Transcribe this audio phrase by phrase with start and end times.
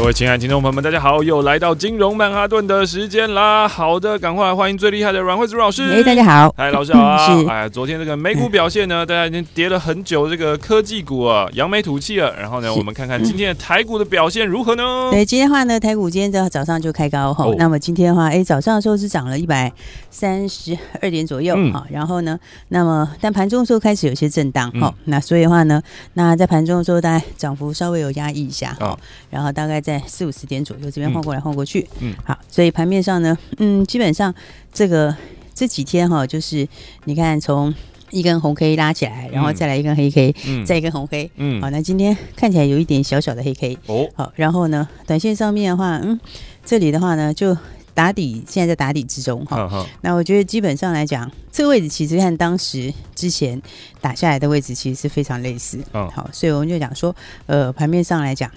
[0.00, 3.68] 各位亲爱的听众朋友们，大家好，又来到金融曼哈顿的时间啦！
[3.68, 5.82] 好的，赶快来欢迎最厉害的阮慧珠老师。
[5.92, 7.02] 哎，大家好，嗨，老师好
[7.46, 12.34] 哎，昨天这个美股表现呢， 大家已经跌了很久，这个科技股啊，扬眉吐气了。
[12.40, 15.10] 然后呢，我们看看今天的台股的表现如何呢？
[15.12, 17.44] 对，今天的话呢，台股今天早早上就开高哈。
[17.44, 19.70] 哦、那么今天的话，哎，早上的时候是涨了一百
[20.08, 21.84] 三十二点左右哈。
[21.86, 24.86] 嗯、然后呢，那么但盘中的时候开始有些震荡哈。
[24.86, 25.82] 嗯、那所以的话呢，
[26.14, 28.86] 那在盘中的时候，大概涨幅稍微有压抑一下哈。
[28.86, 30.60] 哦、然后大概在四五十点。
[30.62, 34.32] 左右这边晃过来晃过去，嗯，好，所以盘面上呢，嗯，基本上
[34.72, 35.16] 这个
[35.54, 36.68] 这几天哈，就是
[37.06, 37.74] 你看从
[38.10, 46.20] 一根红 K 拉起来，然后再来一根黑 K，嗯，再一根红 K，嗯，好，那今天看起来有一点小小的黑 K，哦，好，然后呢，短线上面的话，嗯，
[46.62, 47.56] 这里的话呢，就
[47.94, 53.60] 打底，现在在打底之中哈，哦，那我觉得基本上来讲，这个位置其实和当时之前
[54.00, 57.16] 打下来的位置其实是非常类似，嗯，好，所以我们就讲说，
[57.46, 58.50] 呃，盘面上来讲。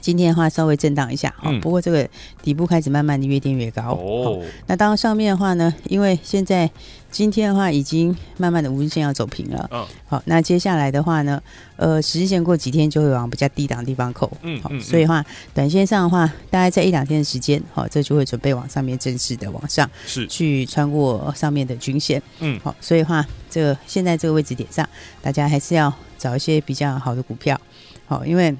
[0.00, 2.08] 今天的话稍微震荡一下，嗯、不过这个
[2.42, 3.92] 底部开始慢慢的越垫越高。
[3.92, 6.68] 哦，那当上面的话呢，因为现在
[7.10, 9.68] 今天的话已经慢慢的五日线要走平了。
[9.70, 11.40] 嗯，好，那接下来的话呢，
[11.76, 14.30] 呃，十日线过几天就会往比较低档的地方扣。
[14.42, 22.20] 嗯，好，所以的话，短线上的话，大概在一两天的时间，好，这就会准备往上面正式的往上，是去穿过上面的均线。
[22.40, 24.88] 嗯，好，所以的话，这个现在这个位置点上，
[25.20, 27.60] 大家还是要找一些比较好的股票。
[28.06, 28.56] 好，因为。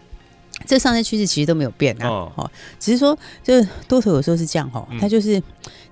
[0.66, 5.41] 这上升趋势其实都没有变啊，哦，哦，只是说，就是多头有时候是这样哈，它就是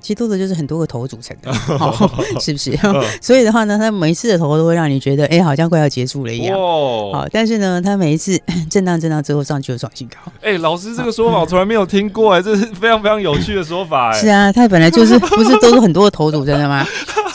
[0.00, 1.92] 其实多头就是很多个头组成的， 哦，
[2.40, 2.76] 是不是？
[3.20, 10.16] 所以的话呢，它每一次的头都会让你觉得，哎，好像快要结束了一样，哦，但是呢，它每一次震荡震荡之后上去又创新高。
[10.42, 16.86] 哎，老师这个说法我从来没有听过，哎，这是非常非常有趣的说法，哎，是啊，它本来就是不是都是很多个头组成的吗？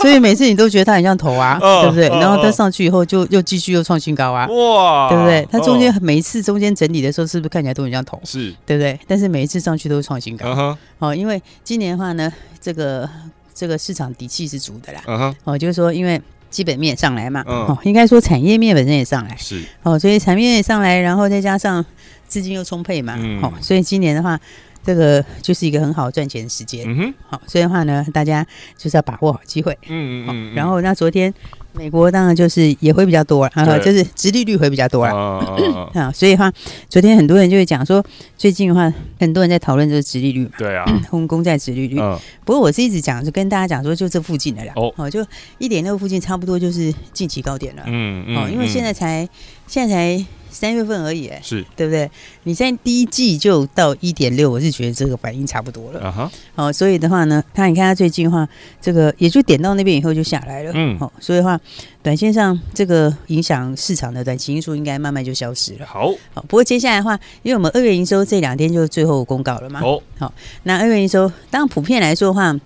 [0.05, 2.07] 所以每次你都觉得它很像头啊，对不对？
[2.09, 5.47] 然后它上去以后就又继续又创新高啊，哇，对不对？
[5.51, 8.21] 它中间每一次中间整理的时候，是不是看起来都很像头？
[8.23, 8.99] 是，对不对？
[9.07, 13.09] 但是每一次上去都是创新高，哦，因为今年的话呢，这个
[13.55, 21.83] 这个市场底气是足的啦，哦，就是说因为基本面上来嘛，哦，应该说产业面本身也上来，是，哦，所以产业面也上来，然后再加上
[22.27, 24.39] 资金又充沛嘛，哦，所以今年的话。
[24.85, 28.45] 这个就是一个很好赚钱的时间，嗯哼，好，所以的话呢，大家
[28.77, 30.53] 就是要把握好机会，嗯嗯嗯。
[30.53, 31.33] 然后那昨天
[31.73, 35.43] 美国当然就是也会比较多，然后就是殖利率会比较多啊，
[35.95, 36.51] 啊，所以的话，
[36.87, 38.05] 昨天很多人就会讲说，
[38.37, 41.97] 最近的话，很多人在讨论这个殖利率嘛，对啊，公公债殖利率。
[42.45, 45.25] 不过我是一直讲，就跟大家讲说，就这附近的啦，哦，就
[45.57, 49.27] 一点六附近，差不多就是近期高点了，嗯嗯，哦，因为现在才
[49.67, 50.25] 现在才。
[50.55, 52.09] 三月份而已，哎，是对不对？
[52.43, 55.99] 你现在第一季就到一点六，我是觉得这个反应差不多了。
[55.99, 58.47] 啊哈，好，所以的话呢，他你看他最近的话，
[58.81, 60.71] 这个也就点到那边以后就下来了。
[60.73, 61.59] 嗯，好，所以的话，
[62.01, 65.85] 短线上这个影响市场的短期因素应该慢慢就消失了。
[65.85, 69.81] 好，好，不过接下来的话，因为我们二月营收这两天就最后公告了嘛。
[69.83, 70.33] 哦，好，
[70.63, 72.57] 那二月营收，当然普遍来说的话。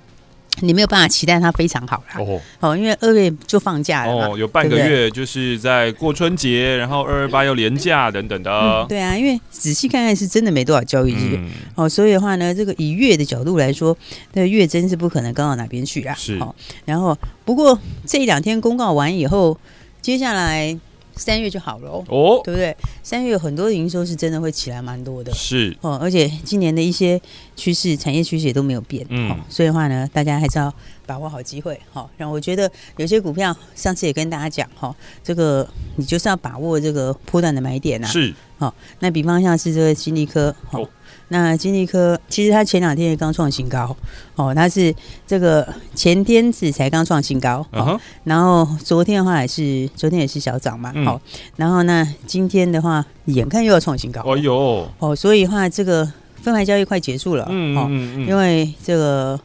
[0.61, 8.85] 你没有办法期待它非常好啦，哦，哦，因为二月就放假了哦，有半个月就是在过春节，然后二二八又连假等等的，嗯。
[8.87, 13.95] 对啊，因为仔细看看是真的没多少交易日，嗯、哦，所以的话呢，这个以月的角度来说，
[14.33, 16.13] 那月真是不可能高到哪边去啊。
[16.15, 16.53] 是，哦，
[16.85, 19.57] 然后不过这一两天公告完以后，
[20.01, 20.77] 接下来。
[21.19, 22.75] 三月就好了哦，对不对？
[23.03, 27.21] 三月很多的营收是真的会起来蛮多的，是哦，而且今年的一些
[27.57, 30.73] 趋势、产业趋势也都没有变，嗯，所以的话呢，大家还是要
[31.05, 32.09] 把握好机会，哈。
[32.17, 40.87] 然后我觉得有些股票，上次也跟大家讲，哈，这个你就是要把握这个波段的买点呐，是，好，那比方像是这个新力科，哦。
[41.29, 43.95] 那金利科其实它前两天也刚创新高
[44.35, 44.93] 哦，它是
[45.25, 47.99] 这个前天子才刚创新高，哦，uh huh.
[48.23, 56.11] 然后昨天的话也是昨天也是小涨嘛，好，嗯，然后呢今天的话眼看又要创新高，哎呦，哦，所以的话这个
[56.41, 59.39] 分外交易快结束了，嗯嗯嗯，因为这个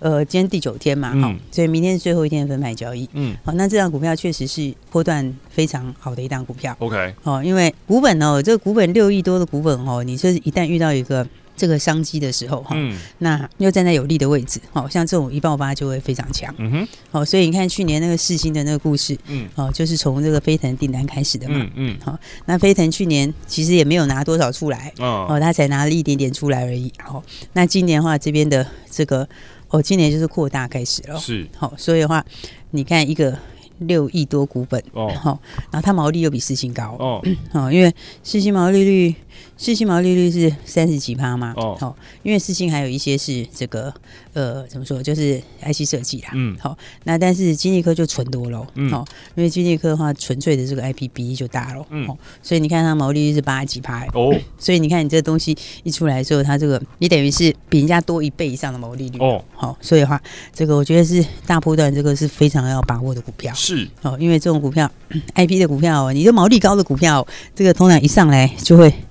[0.00, 3.08] 呃，今天第九天嘛，哈，所以明天是最后一天的分派交易。
[3.12, 6.74] 嗯，好，那这档股票确实是波段非常好的一档股票。
[6.80, 11.26] OK，哦，因为股本哦，这个股本六亿多的股本哦，你就是一旦遇到一个。
[11.56, 27.22] 这个商机的时候哈，嗯，那又站在有利的位置，好，像这种一爆发就会非常强，嗯哼，好，所以你看去年那个四星的那个故事，嗯，哦，就是从这个飞腾订单开始的嘛，嗯，好，那飞腾去年其实也没有拿多少出来，哦，他才拿了一点点出来而已，哦，
[27.52, 29.28] 那今年的话这边的这个，
[29.70, 32.24] 哦，今年就是扩大开始了，是，好，所以的话，
[32.70, 33.38] 你看一个
[33.78, 35.40] 六亿多股本，哦，好，
[35.70, 37.22] 然后它毛利又比四星高，哦，
[37.52, 39.14] 好，因为四星毛利率。
[39.56, 41.52] 世芯毛利率是三十几趴嘛？
[41.56, 43.92] 哦，好，因为四星还有一些是这个
[44.32, 46.30] 呃，怎么说，就是 IC 设计啦。
[46.32, 48.66] 嗯，好，那但是金立科就纯多喽。
[48.74, 49.04] 嗯，好，
[49.34, 51.84] 因为金立科的话，纯粹的这个 IP 比例就大喽。
[51.90, 52.08] 嗯，
[52.42, 54.06] 所以你看它毛利率是八十几趴。
[54.14, 59.18] 哦， 所以你看你这个东西一出来之后，它这个你等于是比人家多一倍以上的毛利率。
[59.18, 60.20] 哦，好，所以的话，
[60.54, 63.52] 这个我觉得是大波段，这个是非常要把握的股票。
[63.52, 64.90] 是，哦，因为这种股票
[65.36, 68.90] IP 的股票，你的毛利高的股票，这个通常一上来就会。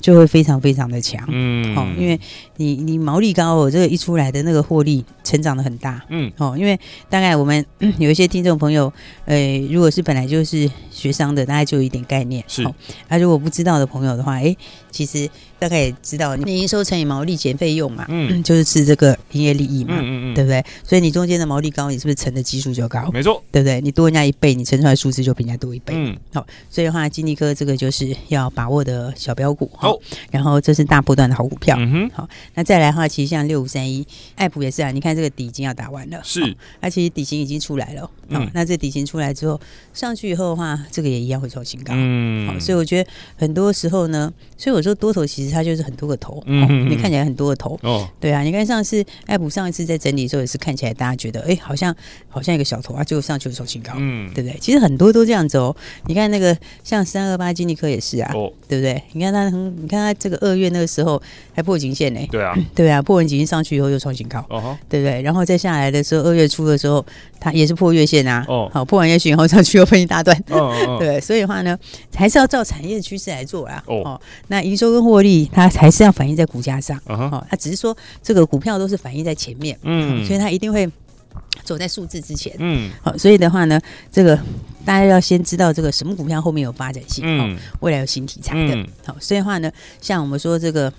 [0.00, 2.18] 就会非常非常的强，嗯，好，因为
[2.56, 6.78] 你你毛利高哦，这个一出来的那个获利成长的很大，嗯，哦，因为
[7.08, 7.64] 大概我们
[7.98, 8.92] 有一些听众朋友，
[9.24, 12.62] 呃，如果是本来就是学商的，大概就有一点概念，是，
[13.08, 14.54] 啊，如果不知道的朋友的话，哎，
[14.90, 15.28] 其实。
[15.58, 20.62] 大概也知道，你营收乘以毛利减费用嘛，嗯， 就是吃这个营业利益嘛，嗯嗯，对不对？
[20.84, 23.10] 所以你中间的毛利高，你是不是乘的基数就高？
[23.10, 23.80] 没错，对不对？
[23.80, 25.94] 你多人家一倍，你乘出来数字就比人家多一倍。
[25.96, 29.85] 嗯，好，所以的话，金立科这个就是要把握的小标股哈。
[30.30, 31.76] 然后这是大波段的好股票。
[31.78, 34.06] 嗯哼，好，那再来的话，其实像六五三一
[34.36, 38.08] 爱普也是啊，你看这个底已经要打完了，是，而且底型已经出来了。
[38.28, 39.60] 嗯，那这底型出来之后，
[39.94, 41.92] 上去以后的话，这个也一样会创新高。
[41.96, 45.56] 嗯，好，所以我觉得很多时候呢，所以我说多头其实。
[45.56, 51.96] 它就是很多个头，嗯、哦，你看起来很多个头，哦，对啊，你看上次爱普上一次在整理的时候也是看起来大家觉得，哎，好像
[52.28, 54.58] 好像一个小头啊，最后上去就创新高，嗯，对不对？
[54.60, 55.74] 其实很多都这样子哦。
[56.08, 56.54] 你看那个
[56.84, 59.02] 像三二八金立科也是啊，哦，对不对？
[59.12, 59.48] 你看它，
[59.80, 61.20] 你看它这个二月那个时候
[61.54, 65.20] 还破颈线呢，对啊， 对啊，破完颈线上去以后又创新高，哦，对不对？
[65.22, 67.04] 然后再下来的时候，二月初的时候
[67.38, 70.36] 它也是破月线啊，哦，好，破完月线以后上去又分一大段，
[70.98, 71.78] 对，所以的话呢，
[72.14, 75.48] 还是要照产业趋势来做啊，哦，那营收跟获利。
[75.52, 80.88] 它还是要反映在股价上，哦，它只是说这个股票都是反映在前面，嗯，所以它一定会
[81.64, 83.80] 走在数字之前，嗯，好，所以的话呢，
[84.12, 84.38] 这个
[84.86, 90.90] 大家要先知道这个什么股票后面有发展性，嗯，未来有新题材的，好，所以的话呢，像我们说这个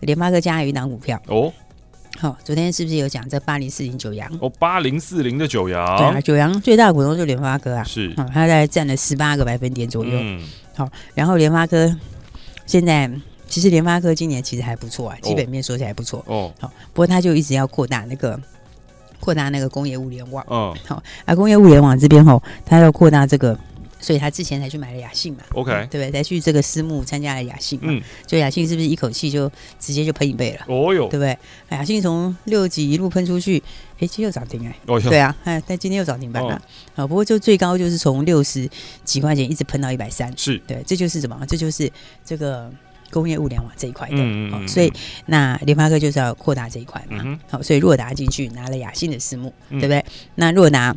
[0.00, 1.52] 联发科加有一档股票，哦，
[2.18, 4.30] 好，昨天是不是有讲这八零四零九阳？
[4.40, 10.40] 哦，八零四零的九阳，对啊，九阳最大的股东就是联发科啊，是，它大概占了十八个百分点左右，嗯，
[10.76, 11.94] 好，然后联发科
[12.64, 13.10] 现在。
[13.46, 16.24] 其实联发科今年其实还不错啊，基本面说起来不错。
[16.26, 16.52] 哦。
[16.58, 18.40] 好，不过它就一直要扩大那个
[19.24, 20.44] 扩大那个工业物联网。
[20.50, 23.58] 嗯，好，啊，工业物联网这边吼，他要扩大这个，
[23.98, 25.38] 所以他之前才去买了雅信嘛。
[25.54, 26.12] OK，对不对？
[26.12, 27.86] 才去这个私募参加了雅信嘛。
[27.88, 29.50] 嗯，就雅信是不是一口气就
[29.80, 30.66] 直接就喷一倍了？
[30.68, 31.38] 哦哟，对不对？
[31.70, 33.62] 雅信从六级一路喷出去，
[33.98, 34.76] 哎，今天又涨停哎。
[34.86, 36.60] 哦，对啊，哎，但今天又涨停板了。
[36.94, 38.68] 好，不过就最高就是从六十
[39.04, 40.30] 几块钱一直喷到一百三。
[40.36, 41.40] 是对，这就是什么？
[41.48, 41.90] 这就是
[42.22, 42.70] 这个。
[43.14, 44.92] 工业物联网这一块的，嗯嗯、所以
[45.26, 47.38] 那联发科就是要扩大这一块嘛。
[47.48, 50.04] 好、所以若达进去拿了雅信的私募，嗯、对不对？
[50.34, 50.92] 那若达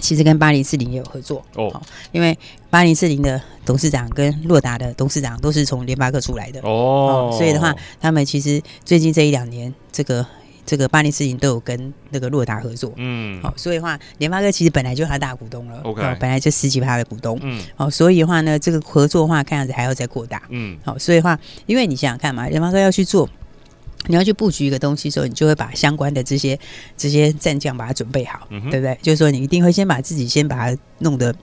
[0.00, 1.82] 其实跟八零四零也有合作哦，
[2.12, 2.38] 因为
[2.70, 10.24] 八零四零的董事长跟若达的董事长都是从联发科出来的哦，所以的话，他们其实最近这一两年这个。
[10.66, 23.28] 这个巴黎事情都有跟那个洛达合作，嗯，好，所以的话，联发科其实本来就是他大股东了，OK，本来就十几趴的股东，嗯，好，所以的话呢，这个合作的话，看样子还要再扩大，嗯，好，所以的话，因为你想想看嘛，联发科要去做，
[24.06, 26.58] 你要去布局一个东西的时候，你就会把相关的这些
[26.96, 28.98] 这些战将把它准备好，嗯、对不对？
[29.02, 31.34] 就是说，你一定会先把自己先把它弄得。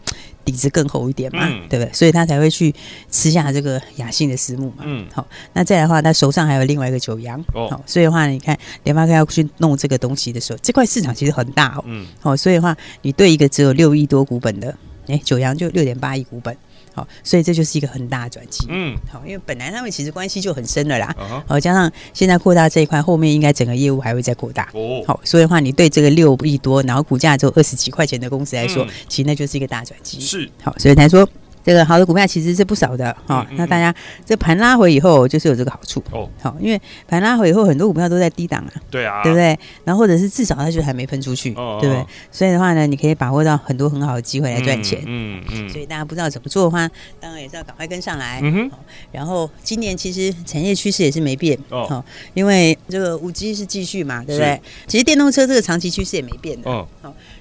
[0.43, 1.93] 底子更厚一点嘛，嗯、对不对？
[1.93, 2.73] 所以他才会去
[3.09, 4.83] 吃下这个雅信的私募嘛。
[4.83, 7.39] 嗯，好，那再来的话，他手上还有另外一个九阳。
[7.53, 11.83] 哦，好，所以的话，你看联发科要去弄这个东西的时候，这块市场其实很大哦。
[11.87, 14.75] 嗯，好，所以的话，你对一个只有六亿多股本的，
[15.07, 16.55] 哎，九阳就六点八亿股本。
[17.01, 18.67] 好，所以这就是一个很大的转机。
[18.69, 21.15] 嗯，好，因为本来他们其实关系就很深了啦。
[21.47, 24.69] 好，加上现在扩大这一块，后面应该整个业务还会再扩大。
[24.73, 30.19] 哦，好，所以的话，你对这个六亿多，然后股价只有二十几块钱的公司来说，其实那就是一个大转机。
[30.19, 31.27] 是，好，所以才说
[31.63, 33.45] 这个好的股票其实是不少的哈。
[33.51, 33.93] 那大家
[34.25, 36.29] 这盘拉回以后，就是有这个好处哦。
[36.41, 38.73] 好，因为盘拉回以后，很多股票都在低档啊。
[38.89, 39.57] 对啊，对不对？
[39.83, 42.05] 然后或者是至少它就还没喷出去，对不对？
[42.31, 45.01] 所以的话呢，你可以把握到很多很好的机会来赚钱。
[45.05, 45.69] 嗯嗯。
[45.69, 46.89] 所以大家不知道怎么做的话，
[47.19, 48.39] 当然也是要赶快跟上来。
[48.43, 48.71] 嗯哼。
[49.11, 52.03] 然后今年其实产业趋势也是没变哦，
[52.33, 54.61] 因为这个五 G 是继续嘛，对不对？
[54.87, 56.69] 其实电动车这个长期趋势也没变的。
[56.69, 56.87] 哦。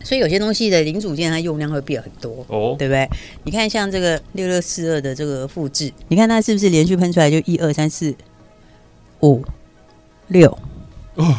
[0.02, 3.08] 所以有些东西的零组件它用量会变很多哦，对不对？
[3.44, 8.14] 你看像这个六六四二的这个复制，你看它是不是连续喷出来就一二三四
[9.20, 9.44] 五
[10.28, 10.50] 六
[11.16, 11.34] 哦，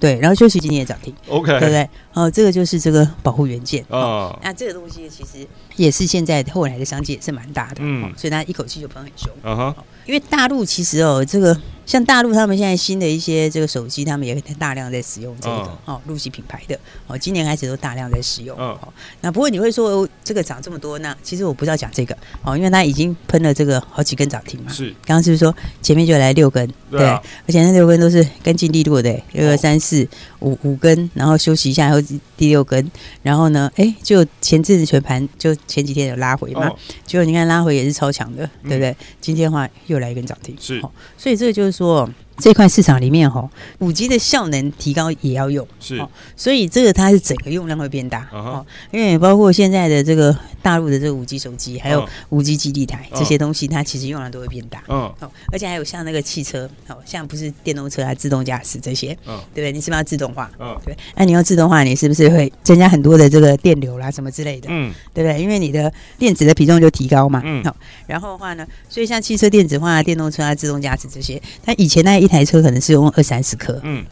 [0.00, 1.88] 对，然后休息几天也涨停，OK，对不对？
[2.14, 4.36] 哦，这个就是这个保护元件哦。
[4.42, 9.74] 那这个东西其实也是现在后来的商机也是蛮大的，嗯，所以它一口气就喷很凶，嗯哼。
[10.06, 11.56] 因为大陆其实哦，这个
[11.90, 16.78] 像大陆他们现在新的一些这个手机，他们也大量在使用这个哦，陆系品牌的
[17.08, 18.78] 哦，今年开始都大量在使用哦。
[19.22, 24.70] 那不过你会说这个涨这么多，那其实我不知道讲这个哦，因为它已经喷了这个好几根涨停嘛。
[24.70, 26.72] 是，刚刚是不是说前面就来六根？
[26.92, 30.06] 对，而且那六根都是干净利落的，六二三四
[30.40, 32.00] 五五根，然后休息一下，然后
[32.36, 32.88] 第六根，
[33.22, 36.70] 然后呢，哎，就前阵子全盘就前几天有拉回嘛，
[37.04, 38.96] 结果你看拉回也是超强的，对不对？
[39.20, 40.00] 今天的话又。
[40.00, 40.80] 来一根涨停，是，
[41.18, 42.06] 所以这个就是说。
[42.40, 46.04] 这块市场里面哈，五 G 的效能提高也要用，是，
[46.36, 55.12] 所以这个它是整个用量会变大哦，因为包括现在的这个大陆的这个五 G 手机，还有五 G 基地台这些东西，它其实用量都会变大，嗯，
[55.52, 59.72] 而且还有像那个汽车，哦，像不是电动车啊，自动驾驶这些，嗯，对不对？
[59.72, 60.50] 你是不是要自动化？
[60.58, 64.68] 嗯，对，那你要自动化，你是不是会增加很多的这个电流啦，什么之类的？
[64.70, 65.40] 嗯，对不对？
[65.40, 74.04] 因为你的电子的比重就提高嘛，嗯，好，然后的话呢，所以像汽车电子化、电动车啊、自动驾驶这些，它以前那一台车可能是用二三十颗，嗯，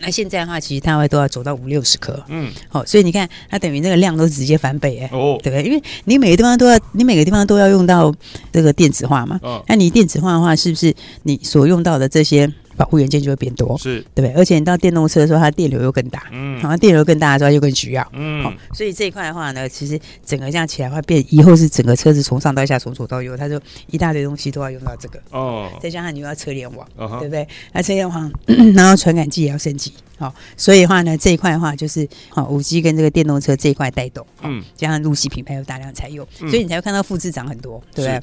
[0.00, 5.64] 那现在的话，其实它会都要走到五六十颗，嗯，好，所以你看，它等于那个量都直接翻倍，哎，哦，对不对？
[5.64, 8.14] 因为你每个地方都要，你每个地方都要用到
[8.52, 12.52] 这个电子化嘛，哦，那你电子化的话，是不是你所用到的这些？
[12.78, 14.00] 保护元件就会变多，是。
[14.14, 14.40] 对不对？
[14.40, 27.46] 而且你到电动车的时候，它电流又更大，嗯，好像电流更大的时候又更需要，嗯，好，所以这一块的话呢，其实整个这样起来话变，以后是整个车子从上到下，从左到右，它就一大堆东西都要用到这个，哦，再加上你又要车联网，对不对？
[27.72, 28.32] 那车联网，
[28.74, 38.20] 然后传感器也要升级，好，所以的话呢，这一块的话就是好五 G 跟这个电动车这一块带动，嗯，加上陆系品牌有大量采用，所以你才会看到复制涨很多，对不对？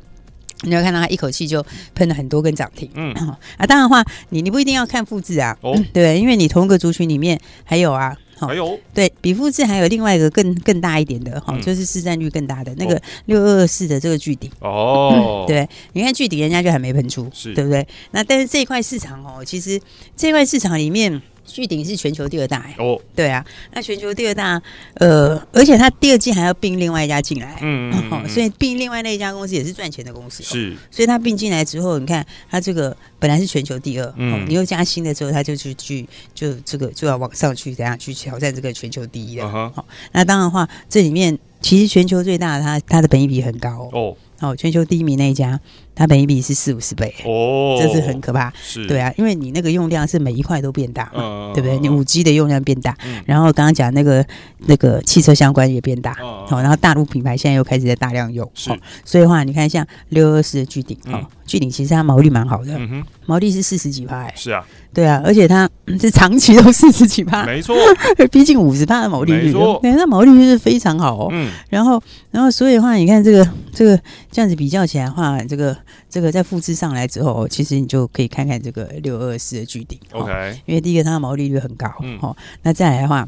[0.61, 3.13] 你要看到它一口气就喷了很多根涨停，嗯。
[3.13, 8.79] 啊，当然的话，你你不一定要看复制啊，哦，对，因为你同一个族群里面还有啊，还有。
[8.93, 17.53] 对比复制还有另外一个更更大一点的哈，就是市占率更大的那个六二二四的这个巨鼎哦， 对，你看巨鼎人家就还没喷出，是。
[17.53, 17.85] 对不对？
[18.11, 19.79] 那但是这一块市场哦，其实
[20.15, 21.21] 这块市场里面。
[21.45, 24.61] 巨鼎是全球第二大哎，哦，对啊，那全球第二大，
[24.95, 45.59] 呃，而且它第二季还要并另外一家进来， 嗯，嗯，所以并另外那一家公司也是赚钱的公司，是，所以它并进来之后，你看它这个本来是全球第二，嗯，你又加新的之后，它就去去就这个就要往上去，怎样去挑战这个全球第一的，好，那当然的话，这里面其实全球最大的它它的本益比很高哦，哦，全球第一名那一家。
[45.95, 48.51] 它本益比是四五十倍哦， 这是很可怕。
[48.61, 51.79] 是，对啊，因为你那个用量是每一块都变大嘛，对不对？
[51.79, 54.25] 你五 G 的用量变大，然后刚刚讲那个
[54.67, 56.13] 那个汽车相关也变大，
[56.47, 58.69] 好，然后大陆品牌现在又开始在大量用，是，
[59.05, 62.77] 所以的话你看像六二四的巨鼎，哦，巨鼎其实它毛利蛮好的，
[63.25, 67.75] 毛利是四十几趴，是啊，对啊，而且它是长期都四十几趴，没错，
[68.31, 71.29] 毕竟五十趴的毛利率，对，那毛利率是非常好哦。
[71.31, 73.97] 嗯，然后然后所以的话，你看这个这个
[74.31, 75.75] 这样子比较起来的话，这个。
[76.09, 83.27] 这个在复制上来之后，其实你就可以看看这个六二四的巨顶，OK，因为第一个它的毛利率很高，嗯，哦，那再来的话。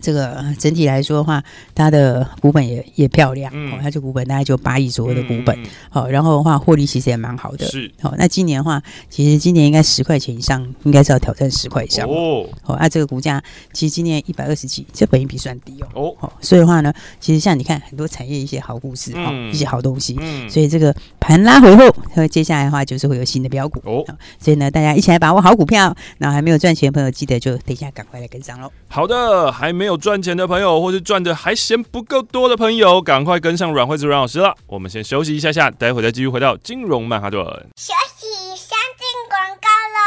[0.00, 1.42] 这个整体来说的话，
[1.74, 5.56] 它的股本也也漂亮，嗯、哦，它这股本大概就八亿左右的股本，
[5.90, 13.42] 好、嗯哦，然后的话获利其实也蛮好的，是，好、哦，那今年的话，其实今年应该十块钱以上，应该是要挑战十块以上哦，好、哦，那、啊、这个股价
[13.72, 19.48] 其实今年一百二十几，这本益比算低哦，哦，所以的话呢，其实像你看很多产业一些好故事，哈、嗯。
[19.48, 23.80] 哦，一些好东西，嗯，所以这个盘拉回后，那接下来的话就是会有新的标股。
[23.84, 24.04] 哦，
[24.38, 28.70] 所以呢，大家一起来把握好股票，那还没有赚钱的朋友，记得就等一下赶快来跟上喽。
[28.88, 34.54] 好的，还没有赚钱的朋友，或是赚的还嫌不够多的朋友，赶快跟上阮惠子阮老师了。
[34.66, 37.42] 我们先休息一下下，待会再继续回到金融曼哈顿。
[37.76, 39.98] 休息，先进广告喽。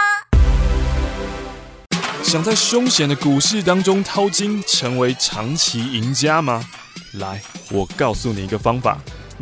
[2.21, 6.63] 想在凶险的股市当中淘金，成为长期赢家吗？
[7.13, 8.99] 来，我告诉你一个方法，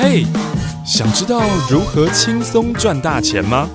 [0.00, 0.24] 嘿
[0.86, 3.68] 想知道如何轻松赚大钱吗？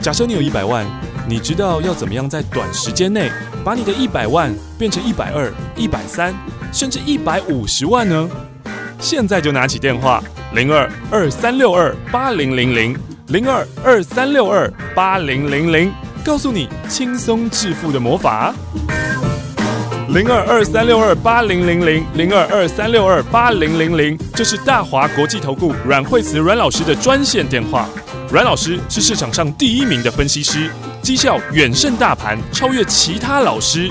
[0.00, 0.86] 假设你有一百万，
[1.28, 3.28] 你知道要怎么样在短时间内
[3.64, 6.32] 把你的一百万变成一百二、一百三，
[6.72, 8.30] 甚至一百五十万呢？
[9.00, 10.22] 现在就拿起电话，
[10.54, 12.96] 零二二三六二八零零零
[13.26, 15.92] 零二二三六二八零零零，
[16.24, 18.54] 告诉你轻松致富的魔法。
[20.16, 27.86] 零二二三六二八零零零零二二三六二八零零零，这是大华国际投顾阮惠慈阮老师的专线电话。
[28.32, 30.70] 阮老师是市场上第一名的分析师，
[31.02, 33.90] 绩效远胜大盘，超越其他老师。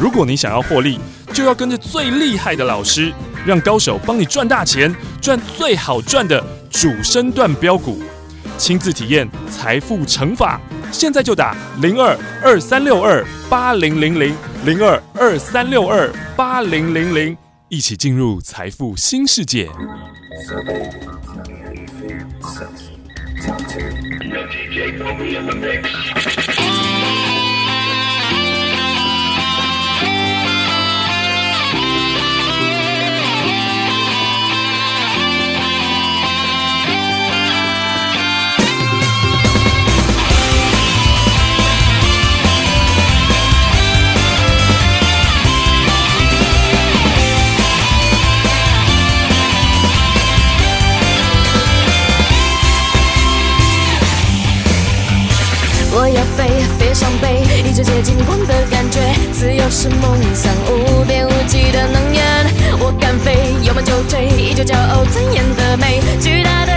[0.00, 0.98] 如果你想要获利，
[1.34, 3.12] 就要跟着最厉害的老师，
[3.44, 4.90] 让高手帮你赚大钱，
[5.20, 8.02] 赚最好赚的主升段标股，
[8.56, 10.58] 亲自体验财富乘法。
[10.92, 17.36] 现在就打零二二三六二八零零零零二二三六二八零零零，
[17.68, 19.68] 一起进入财富新世界。
[57.82, 59.00] 背，一直接近光的感觉，
[59.32, 62.22] 自由是梦想，无边无际的能源。
[62.78, 66.00] 我敢飞，有梦就追，依旧骄傲尊严的美。
[66.20, 66.72] 巨大的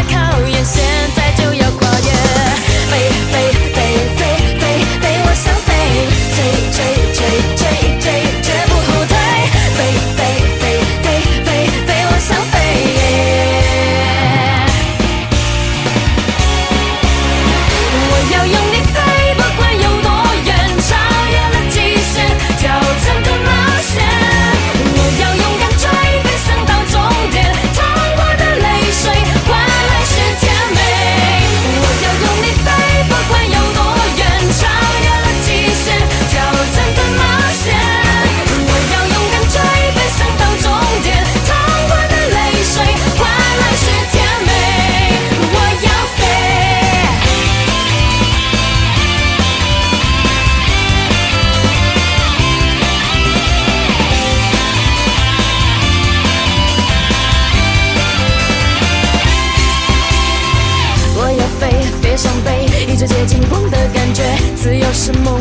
[63.08, 64.24] 世界晴空的感觉，
[64.56, 65.35] 自由是梦。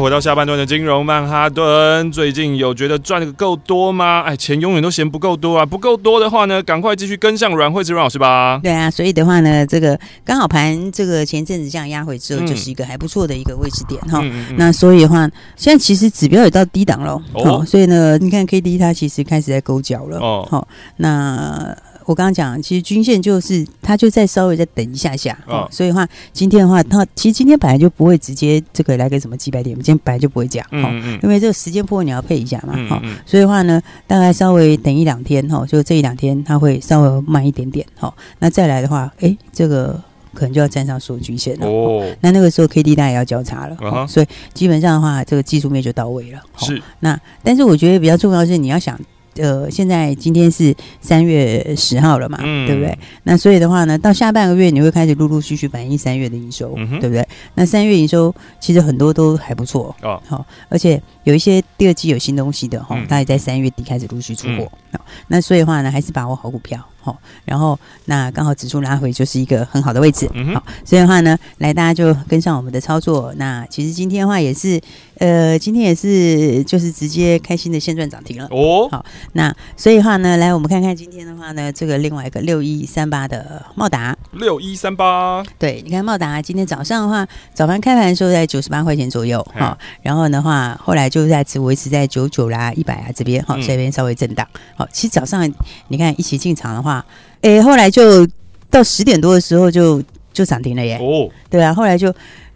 [0.00, 2.10] 回到下半段的金融曼哈顿。
[2.10, 4.22] 最近有觉得赚的够多吗？
[4.22, 5.66] 哎，钱永远都嫌不够多啊！
[5.66, 8.58] 不够多的话呢，赶快继续跟上阮慧芝阮老师吧。
[8.62, 14.24] 对啊，所以的话呢，这个刚好盘这个前阵子这样压回之后，就是一个还不错的一个位置点哈。
[14.56, 17.64] 那所以的话，现在其实指标也到低档了哦。
[17.66, 20.46] 所以呢，你看 K D 它其实开始在勾脚了哦。
[20.50, 21.76] 好，那。
[22.10, 40.02] 我刚刚讲，其实均线就是它就再稍微再等一下下，哦，所以的话今天的话，它其实今天本来就不会直接这个来个什么几百点，今天本来就不会这样，嗯嗯，因为这个时间波你要配一下嘛，哈，所以的话呢，大概稍微等一两天，哈，就这一两天它会稍微慢一点点，哈，那再来的话，哎，这个
[40.34, 48.98] 可能就要站上所有均线了，哦，那那个时候 K D 大概也要交叉了，哦，所以基本上的话，这个技术面就到位了，是，那但是我觉得比较重要的是你要想。
[49.40, 52.96] 呃，现在今天是三月十号了嘛，嗯、对不对？
[53.24, 57.26] 那所以的话呢，到下半个月你会开始陆陆续续反映三月的营收，嗯、对不对？
[57.54, 64.70] 那三月营收其实很多都还不错哦，好，而且有一些第二季有新东西的哈，它也在三月底开始陆续出货。
[64.92, 66.78] 嗯、那所以的话呢，还是把握好股票。
[67.02, 70.28] 好，然后那刚好指数拉回就是一个很好的位置。
[70.54, 73.32] 好、所以的话呢，来大家就跟上我们的操作。
[73.36, 74.78] 那其实今天的话也是，
[75.16, 78.46] 呃，今天也是就是直接开心的现赚涨停了。
[78.50, 94.46] 哦，好，那所以的话呢，来我们看看今天的话呢，这个另外一个六一三八的茂达，六一三八，对，你看茂达今天早上的话，早盘开盘的时候在九十八块钱左右，好嘿，然后的话后来就在此维持在九九啦、一百啊这边，好，这边稍微震荡。
[94.76, 95.50] 好，其实早上
[95.88, 96.89] 你看一起进场的话。
[96.90, 97.06] 啊，
[97.42, 98.26] 哎，后来就
[98.70, 100.98] 到十点多的时候就就涨停了耶。
[100.98, 102.14] 哦，对啊，后来就。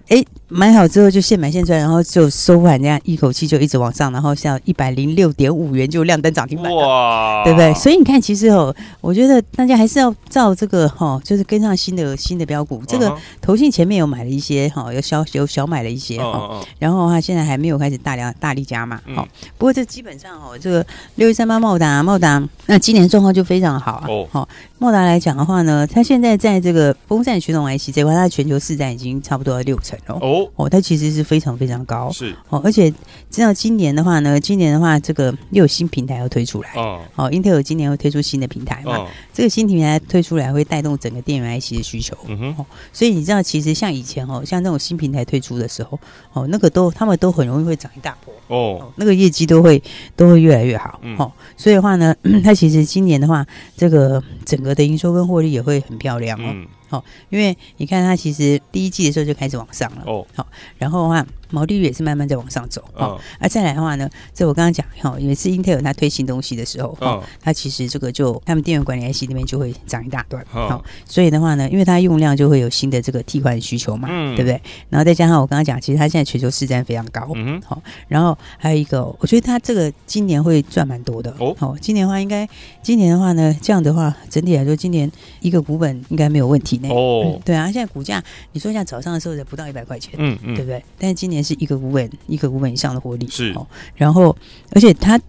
[0.08, 0.22] 哎，
[0.56, 7.74] 买好之后就现买现赚，然后就收盘这样一口气就一直往上，然后像一百零六点五元就亮灯涨停板，哇，对不对？
[7.74, 12.80] 所以你看，其实哦，我觉得大家还是要照这个哈、哦，就是跟上新的新的标股。
[12.86, 19.26] 这个投信前面有买了一些哈，有小有小买了一些哈，然后他现在还没有开始大量大力加码哈。
[19.58, 20.86] 不过这基本上哦，这个
[21.16, 24.04] 六一三八茂达茂达，那今年状况就非常好啊。
[24.08, 29.98] 哦，好，茂达来讲的话呢，它现在在这个风扇驱动 IC 这块，它的全球市占已经差不多要六成。
[30.06, 32.35] 哦哦，它其实是非常非常高，是。
[32.48, 32.92] 哦，而且
[33.30, 45.98] 知道今年的话呢，今年的话，这个又有新平台要推出来哦，哦，Intel 今年会推出新的平台嘛，哦、这个新平台推出来会带动整个电源 IC 的需求，嗯哼，哦，所以你知道，其实像以前哦，像那种新平台推出的时候，
[46.33, 49.83] 哦，那个都他们都很容易会涨一大波哦，哦，那个业绩都会
[50.16, 53.44] 都会越来越好，嗯、哦，所以的话呢， 它其实今年的话，
[53.76, 56.44] 这个整个的营收跟获利也会很漂亮哦。
[56.46, 60.46] 嗯哦，因为你看它其实第一季的时候就开始往上了哦，好，
[60.78, 61.26] 然后的话。
[61.50, 74.35] 毛利率也是慢慢在往上走，哦，啊再来的话呢，这我刚刚讲哈，因为是英特尔它推新东西的时候，哦，它其实这个就他们电源管理 IC 那边就会涨一大段，好，所以的话呢，因为它用量就会有新的这个替换需求嘛，嗯。
[74.35, 74.61] 对不对？
[74.88, 82.48] 然后再加上我刚刚讲，其实它现在全球市占非常高，嗯，好，然后还有一个，我觉得它这个今年会赚蛮多的，哦，今年的话应该，
[82.83, 85.09] 今年的话呢，这样的话整体来说，今年
[85.40, 88.20] 一个股本应该没有问题呢，哦，对啊，现在股价
[88.52, 90.83] 你说像早上的时候才不到一百块钱，嗯嗯，对不对？
[90.98, 91.43] 但是今年。
[91.44, 93.52] 是一个股本，一个股本以上的活力是。
[93.52, 94.35] 哦，然后
[94.70, 95.20] 而且它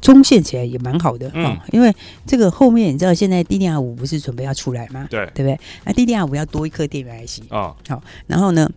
[0.00, 1.94] 中线起来也蛮好的，嗯、哦，因为
[2.26, 5.06] 这个后面你知道现在 DDR 五不是准备要出来吗？
[5.08, 5.60] 对，对不对？
[5.84, 8.68] 那 DDR 五要多一颗电源 IC 啊、哦，好，然后呢，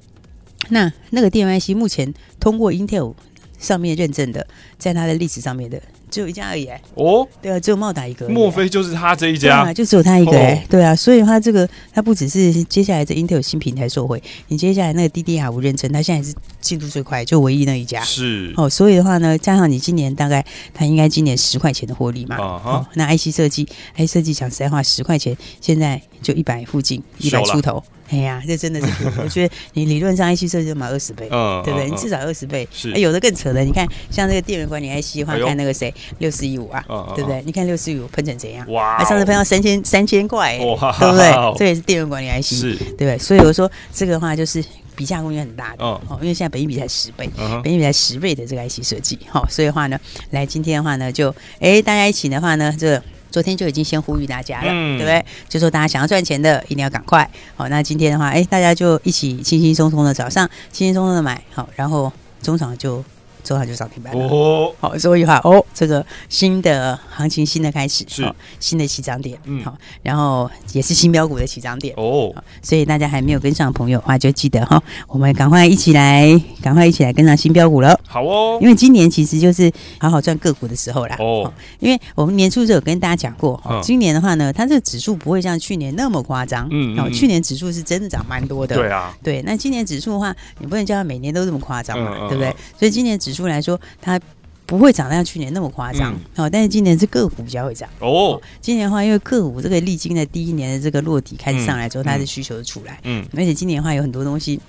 [0.70, 3.14] 那那个电源 IC 目前通过 Intel
[3.58, 4.46] 上面认证的，
[4.78, 5.82] 在它的历史上面的。
[6.14, 9.62] 只有一家而已哎，哦，对啊，只有茂达一个，莫非就是他这一家？
[9.62, 18.04] 啊，就只有他一个哎，对啊，所以他这个他不只是接下来这 Intel 新平台受惠，你接下来那个 DDR 五认证，他现在是进度最快，就唯一那一家。
[18.04, 18.54] 是。
[18.56, 27.84] 哦，所以的话呢，加上你今年大概他应该今年十块钱的获利嘛，哦，那 IC 设计，IC 设计讲实在话，十块钱现在就一百附近，一百出头。
[28.14, 31.90] 哎呀，这真的是，我觉得你理论上 IC 设计就买二十倍，嗯，对不对？
[31.90, 32.92] 你至少二十倍，是。
[32.92, 36.84] 有的更扯的，你看像这个电源管理 IC 的话，看那个谁六四一五啊，
[37.16, 37.42] 对不对？
[37.44, 38.72] 你看六四一五喷成怎样？
[38.72, 39.04] 哇！
[39.04, 41.58] 上次喷到三千三千块，对不对？
[41.58, 43.18] 这也是电源管理 IC，是，对不对？
[43.18, 44.64] 所以我说这个的话就是
[44.96, 47.28] 比价空间很大的，哦，因为现在本益比才十倍，
[47.64, 50.00] 本益比才十倍的这个 IC 设计，好，所以的话呢，
[50.30, 53.02] 来今天的话呢，就哎大家一起的话呢，这。
[53.34, 55.26] 昨天就已经先呼吁大家了，嗯、对不对？
[55.50, 57.28] 就说大家想要赚钱的，一定要赶快。
[57.56, 63.04] 好，那今天的话，哎，大家就一起轻轻松松的早上轻轻松松的买好，然后中场就
[63.44, 64.26] 周它就涨停板了。
[64.26, 71.94] 哦，好，所以话哦，这个新的行情，新的开始，是、哦、新的起涨点，嗯，好、哦，然后也是新标股的起涨点。
[71.98, 76.28] 哦，所以大家还没有跟上的朋友的话，就记得哈、哦，我们赶快一起来，
[76.62, 78.00] 赶快一起来跟上新标股了。
[78.08, 81.16] 好哦，因为今年其实就是好好赚个股的时候啦。
[81.20, 92.50] 哦，哦因为我们年初就有跟大家讲过，哦、今年的话呢，它这个指数不会像去年那么夸张，嗯，哦，去年指数是真的涨蛮多的，对啊，对，那今年指数的话，你不能叫它每年都这么夸张嘛，嗯、对不对？
[92.50, 94.20] 嗯、所以今年指数来说，它
[94.66, 98.42] 不会涨得像去年那么夸张，好、嗯，但是今年是个股比较会涨哦。
[98.62, 104.60] 今年的话，因为个股这个历经的第一年的这个落底开始上来之后，嗯、它的需求就出来，嗯，而且今年的话有很多东西。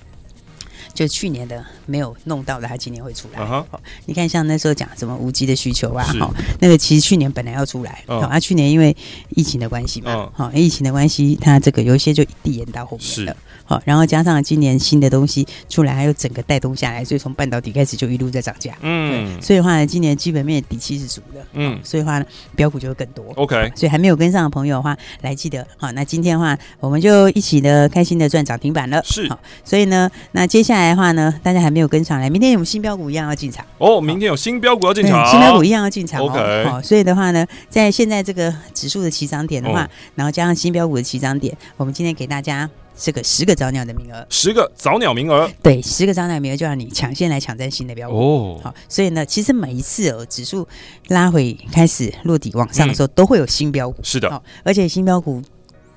[0.93, 3.39] 就去年的没有弄到的，它今年会出来。
[3.39, 3.65] Uh huh.
[4.05, 8.95] 你看像那时候讲什么无机的需求啊，好是，那个其实去年本来要出来，好、uh，啊，去年因为
[9.29, 13.35] 疫情的关系嘛，好、uh，疫情的关系，它这个有一些就递延到后面了。
[13.67, 18.77] 好，然后加上今年新的东西出来，还有整个带动下来，所以从半导体开始就一路在涨价。
[18.81, 21.43] 嗯，所以的话呢，今年基本面底气是足的。
[21.53, 23.25] 嗯，所以的话呢，标股就会更多。
[23.35, 25.91] OK，所以还没有跟上的朋友的话，来记得好。
[25.93, 29.01] 那今天的话，我们就一起的开心的赚涨停板了。
[29.03, 33.65] 是，好，所以呢，那接下来的话呢，大家还没有跟上来，明天有新标股一样要进场。
[33.77, 36.21] 哦，明天有新标股要进场，新标股一样要进场。
[36.21, 42.69] OK，好，所以的话呢，在现在这个指数的起涨点的话，然后加上新标股的起涨点，我们今天给大家。
[42.97, 48.59] 这个十个早鸟的名额，十个早鸟名额，对，十个早鸟名额就让你抢先来抢占新的标股哦。
[48.63, 50.65] 好，所以呢，其实每一次哦，指数
[51.09, 55.43] 拉回开始落底往上的时候，嗯、都会有新标股，是的，而且新标股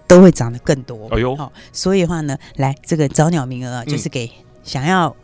[0.09, 1.07] 都会涨得更多。
[1.12, 4.29] 哎呦，好，所以的话呢，来这个早鸟名额啊，就是给
[4.68, 5.16] 想要。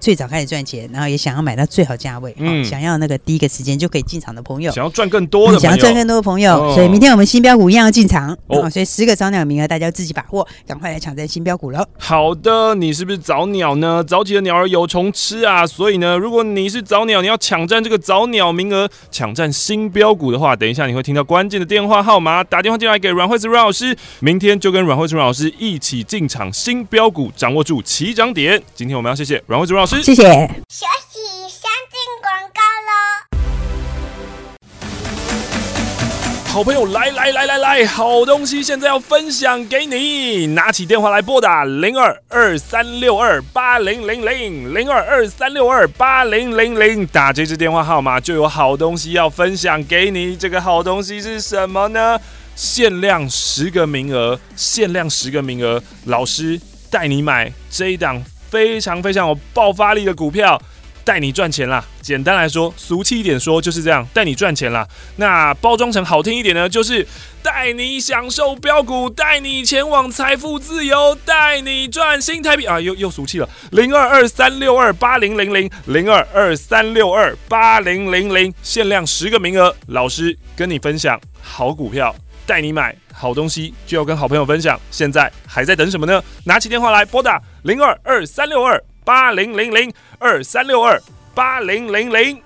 [0.00, 11.86] 最早开始赚钱，然后也想要买到最好价位，嗯，想要那个第一个时间就可以进场的朋友，想要赚更多的，想要赚更多的朋友，哦、所以明天我们新标股一样要进场，哦，所以十个早鸟名额大家自己把握，赶快来抢占新标股了。
[11.98, 14.02] 好的，你是不是早鸟呢？
[14.02, 28.60] 早起的鸟儿有虫吃啊，所以呢，如果你是早鸟，你要抢占这个早鸟名额，抢占新标股的话，等一下你会听到关键的电话号码，打电话进来给阮慧慈阮老师，明天就跟阮慧慈阮老师一起进场新标股，掌握住起涨点。
[28.74, 29.89] 今天我们要谢谢阮慧慈阮老师。
[29.98, 30.22] 谢谢。
[30.22, 32.92] 学习先进广告喽！
[36.52, 50.36] 好朋友，来来来来来，好东西现在要分享给你，拿起电话来拨打零二二三六二八零零零零二二三六二八零零零，打这支电话号码就有好东西要分享给你。
[50.36, 52.16] 这个好东西是什么呢？
[52.54, 58.22] 限量十个名额，限量十个名额，老师带你买这一档。
[58.50, 60.60] 非常非常有爆发力的股票，
[61.04, 61.84] 带你赚钱啦！
[62.02, 64.86] 简单来说，俗气一点说就是这样，带你赚钱啦。
[65.16, 67.06] 那包装成好听一点呢，就是
[67.42, 72.80] 带你享受标股，带你前往财富自由，带你赚新台币啊！
[72.80, 82.14] 又又俗气了，零二二三六二八零零零零二二三六二八零零零，限量十个名额，老师跟你分享好股票，
[82.50, 82.96] 带你买。
[83.12, 86.20] 好东西就要跟好朋友分享，现在还在等什么呢？
[86.44, 91.00] 拿起电话来拨打零二二三六二八零零零二三六二
[91.32, 92.42] 八零零零。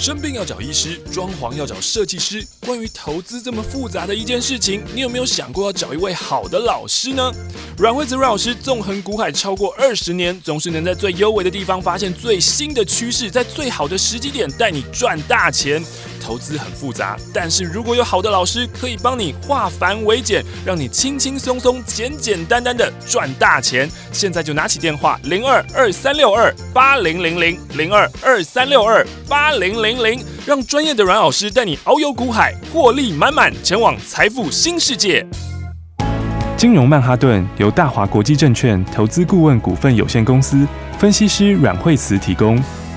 [0.00, 2.44] 生病要找医师，装潢要找设计师。
[2.66, 7.30] 关于投资这么复杂的一件事情，你有没有想过要找一位好的老师呢？
[7.78, 15.84] 阮惠子阮老师纵横股海超过二十年，总是能在最优微的地方发现最新的趋势，在最好的时机点带你赚大钱。
[16.22, 23.90] 投资很复杂，但是如果有好的老师可以帮你化繁为简，让你轻轻松松、简简单单的赚大钱。
[24.12, 35.26] 现在就拿起电话零二二三六二八零零零零二二三六二八零零零，让专业的阮老师带你遨游股海，获利满满，前往财富新世界。
[36.56, 40.64] 金融曼哈顿由大华国际证券投资顾问股份有限公司
[40.96, 42.62] 分析师阮惠慈提供。